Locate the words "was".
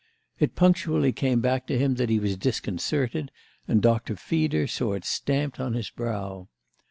2.17-2.35